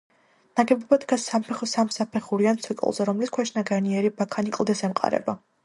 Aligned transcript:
ნაგებობა 0.59 0.97
დგას 1.03 1.25
სამსაფეხურიან 1.77 2.59
ცოკოლზე, 2.69 3.07
რომლის 3.13 3.35
ქვეშ 3.37 3.55
განიერი 3.71 4.13
ბაქანი 4.23 4.59
კლდეს 4.59 4.85
ემყარება. 4.91 5.41